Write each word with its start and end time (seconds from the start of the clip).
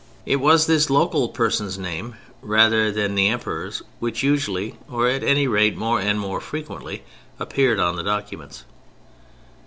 It 0.25 0.37
was 0.37 0.65
this 0.65 0.89
local 0.89 1.29
person's 1.29 1.77
name, 1.77 2.15
rather 2.41 2.91
than 2.91 3.13
the 3.13 3.27
Emperor's, 3.27 3.83
which 3.99 4.23
usually—or 4.23 5.07
at 5.07 5.23
any 5.23 5.45
rate 5.45 5.77
more 5.77 5.99
and 5.99 6.19
more 6.19 6.41
frequently—appeared 6.41 7.79
on 7.79 7.97
the 7.97 8.03
documents. 8.03 8.63